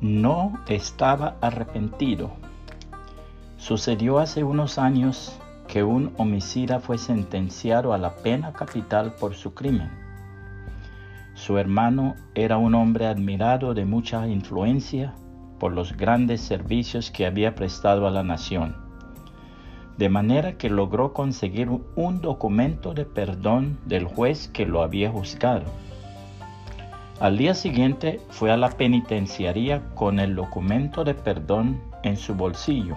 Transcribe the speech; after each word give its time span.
no 0.00 0.58
estaba 0.68 1.36
arrepentido. 1.40 2.30
Sucedió 3.56 4.18
hace 4.18 4.44
unos 4.44 4.78
años 4.78 5.38
que 5.66 5.82
un 5.82 6.12
homicida 6.16 6.80
fue 6.80 6.98
sentenciado 6.98 7.92
a 7.92 7.98
la 7.98 8.16
pena 8.16 8.52
capital 8.52 9.14
por 9.14 9.34
su 9.34 9.54
crimen. 9.54 9.90
Su 11.34 11.58
hermano 11.58 12.14
era 12.34 12.56
un 12.56 12.74
hombre 12.74 13.06
admirado 13.06 13.74
de 13.74 13.84
mucha 13.84 14.26
influencia 14.26 15.14
por 15.58 15.72
los 15.72 15.96
grandes 15.96 16.40
servicios 16.40 17.10
que 17.10 17.26
había 17.26 17.54
prestado 17.54 18.06
a 18.06 18.10
la 18.10 18.22
nación, 18.22 18.76
de 19.98 20.08
manera 20.08 20.56
que 20.56 20.70
logró 20.70 21.12
conseguir 21.12 21.68
un 21.96 22.20
documento 22.20 22.94
de 22.94 23.04
perdón 23.04 23.78
del 23.84 24.04
juez 24.04 24.48
que 24.48 24.66
lo 24.66 24.82
había 24.82 25.10
juzgado. 25.10 25.64
Al 27.20 27.36
día 27.36 27.52
siguiente 27.54 28.20
fue 28.30 28.52
a 28.52 28.56
la 28.56 28.70
penitenciaría 28.70 29.82
con 29.96 30.20
el 30.20 30.36
documento 30.36 31.02
de 31.02 31.14
perdón 31.14 31.82
en 32.04 32.16
su 32.16 32.36
bolsillo. 32.36 32.96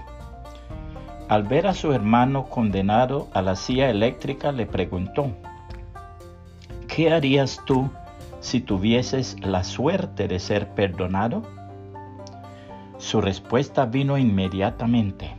Al 1.27 1.41
ver 1.43 1.65
a 1.65 1.73
su 1.73 1.91
hermano 1.91 2.45
condenado 2.45 3.29
a 3.33 3.41
la 3.41 3.55
silla 3.55 3.89
eléctrica 3.89 4.51
le 4.51 4.67
preguntó, 4.67 5.31
¿qué 6.87 7.11
harías 7.11 7.61
tú 7.65 7.89
si 8.41 8.61
tuvieses 8.61 9.39
la 9.39 9.63
suerte 9.63 10.27
de 10.27 10.37
ser 10.37 10.67
perdonado? 10.75 11.41
Su 12.99 13.21
respuesta 13.21 13.85
vino 13.85 14.19
inmediatamente. 14.19 15.35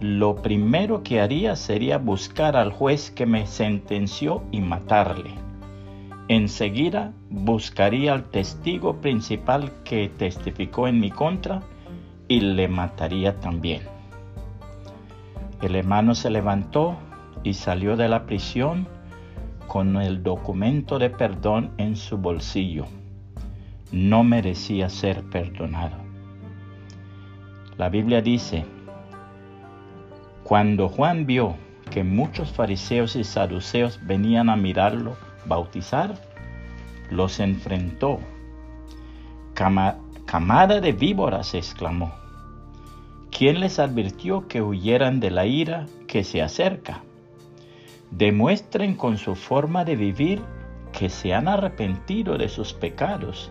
Lo 0.00 0.36
primero 0.36 1.02
que 1.02 1.22
haría 1.22 1.56
sería 1.56 1.96
buscar 1.96 2.54
al 2.54 2.70
juez 2.70 3.10
que 3.10 3.24
me 3.24 3.46
sentenció 3.46 4.42
y 4.50 4.60
matarle. 4.60 5.47
Enseguida 6.28 7.12
buscaría 7.30 8.12
al 8.12 8.24
testigo 8.24 9.00
principal 9.00 9.72
que 9.82 10.10
testificó 10.10 10.86
en 10.86 11.00
mi 11.00 11.10
contra 11.10 11.62
y 12.28 12.40
le 12.40 12.68
mataría 12.68 13.40
también. 13.40 13.80
El 15.62 15.74
hermano 15.74 16.14
se 16.14 16.28
levantó 16.28 16.98
y 17.42 17.54
salió 17.54 17.96
de 17.96 18.10
la 18.10 18.26
prisión 18.26 18.86
con 19.66 19.96
el 19.96 20.22
documento 20.22 20.98
de 20.98 21.08
perdón 21.08 21.70
en 21.78 21.96
su 21.96 22.18
bolsillo. 22.18 22.84
No 23.90 24.22
merecía 24.22 24.90
ser 24.90 25.22
perdonado. 25.30 25.96
La 27.78 27.88
Biblia 27.88 28.20
dice, 28.20 28.66
cuando 30.44 30.90
Juan 30.90 31.24
vio 31.24 31.54
que 31.90 32.04
muchos 32.04 32.50
fariseos 32.50 33.16
y 33.16 33.24
saduceos 33.24 33.98
venían 34.06 34.50
a 34.50 34.56
mirarlo, 34.56 35.16
bautizar, 35.46 36.14
los 37.10 37.40
enfrentó. 37.40 38.20
camada 39.54 40.80
de 40.80 40.92
víboras, 40.92 41.54
exclamó. 41.54 42.12
¿Quién 43.30 43.60
les 43.60 43.78
advirtió 43.78 44.48
que 44.48 44.62
huyeran 44.62 45.20
de 45.20 45.30
la 45.30 45.46
ira 45.46 45.86
que 46.06 46.24
se 46.24 46.42
acerca? 46.42 47.02
Demuestren 48.10 48.94
con 48.94 49.18
su 49.18 49.34
forma 49.34 49.84
de 49.84 49.96
vivir 49.96 50.42
que 50.92 51.08
se 51.08 51.34
han 51.34 51.48
arrepentido 51.48 52.38
de 52.38 52.48
sus 52.48 52.72
pecados 52.72 53.50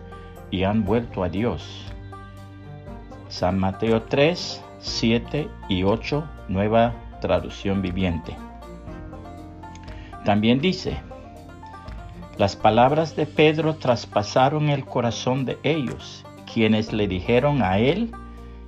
y 0.50 0.64
han 0.64 0.84
vuelto 0.84 1.22
a 1.22 1.28
Dios. 1.28 1.86
San 3.28 3.58
Mateo 3.58 4.02
3, 4.02 4.64
7 4.80 5.48
y 5.68 5.82
8, 5.82 6.24
nueva 6.48 6.94
traducción 7.20 7.82
viviente. 7.82 8.36
También 10.24 10.60
dice, 10.60 11.00
las 12.38 12.54
palabras 12.54 13.16
de 13.16 13.26
Pedro 13.26 13.74
traspasaron 13.74 14.68
el 14.68 14.84
corazón 14.84 15.44
de 15.44 15.58
ellos, 15.64 16.24
quienes 16.52 16.92
le 16.92 17.08
dijeron 17.08 17.62
a 17.62 17.78
él 17.78 18.12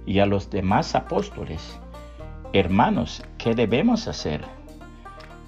y 0.06 0.18
a 0.18 0.26
los 0.26 0.50
demás 0.50 0.96
apóstoles, 0.96 1.78
Hermanos, 2.52 3.22
¿qué 3.38 3.54
debemos 3.54 4.08
hacer? 4.08 4.44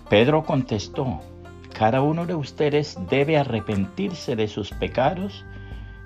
Pedro 0.09 0.44
contestó, 0.44 1.21
cada 1.77 2.00
uno 2.00 2.25
de 2.25 2.37
ustedes 2.37 2.97
debe 3.10 3.38
arrepentirse 3.38 4.37
de 4.37 4.47
sus 4.47 4.71
pecados 4.71 5.44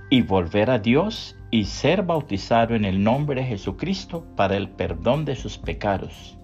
y 0.09 0.23
volver 0.23 0.71
a 0.71 0.79
Dios 0.79 1.37
y 1.51 1.67
ser 1.67 2.03
bautizado 2.03 2.75
en 2.75 2.87
el 2.87 3.03
nombre 3.05 3.43
de 3.43 3.49
Jesucristo 3.49 4.25
para 4.37 4.57
el 4.57 4.71
perdón 4.71 5.27
de 5.27 5.37
sus 5.37 5.59
pecados. 5.59 6.39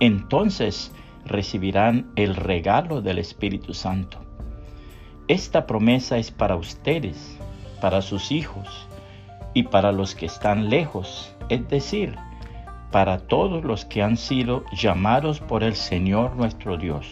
Entonces 0.00 0.92
recibirán 1.24 2.10
el 2.16 2.36
regalo 2.36 3.00
del 3.00 3.18
Espíritu 3.18 3.72
Santo. 3.72 4.21
Esta 5.28 5.66
promesa 5.66 6.18
es 6.18 6.32
para 6.32 6.56
ustedes, 6.56 7.38
para 7.80 8.02
sus 8.02 8.32
hijos 8.32 8.88
y 9.54 9.64
para 9.64 9.92
los 9.92 10.14
que 10.16 10.26
están 10.26 10.68
lejos, 10.68 11.32
es 11.48 11.68
decir, 11.68 12.16
para 12.90 13.18
todos 13.18 13.64
los 13.64 13.84
que 13.84 14.02
han 14.02 14.16
sido 14.16 14.64
llamados 14.72 15.38
por 15.38 15.62
el 15.62 15.76
Señor 15.76 16.34
nuestro 16.34 16.76
Dios. 16.76 17.06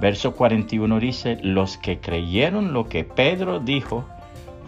Verso 0.00 0.34
41 0.34 1.00
dice, 1.00 1.38
los 1.40 1.78
que 1.78 2.00
creyeron 2.00 2.72
lo 2.72 2.88
que 2.88 3.04
Pedro 3.04 3.60
dijo, 3.60 4.04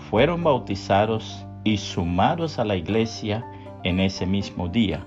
fueron 0.09 0.45
bautizados 0.45 1.45
y 1.65 1.79
sumados 1.79 2.59
a 2.59 2.65
la 2.65 2.77
iglesia 2.77 3.45
en 3.83 4.01
ese 4.01 4.25
mismo 4.25 4.69
día, 4.69 5.05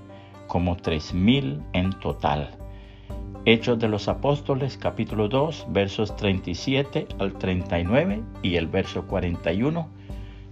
como 0.47 0.75
tres 0.75 1.13
mil 1.13 1.63
en 1.73 1.91
total. 1.99 2.60
Hechos 3.43 3.79
de 3.79 3.87
los 3.87 4.07
Apóstoles 4.07 4.77
capítulo 4.77 5.27
2 5.27 5.65
versos 5.69 6.15
37 6.15 7.07
al 7.17 7.33
39 7.39 8.21
y 8.43 8.55
el 8.55 8.67
verso 8.67 9.07
41, 9.07 9.89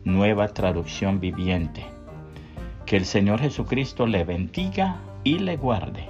nueva 0.05 0.47
traducción 0.47 1.19
viviente. 1.19 1.85
Que 2.87 2.97
el 2.97 3.05
Señor 3.05 3.41
Jesucristo 3.41 4.07
le 4.07 4.23
bendiga 4.23 4.97
y 5.23 5.37
le 5.37 5.55
guarde. 5.57 6.07